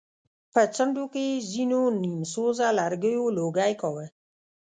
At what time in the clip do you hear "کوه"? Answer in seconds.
3.81-4.05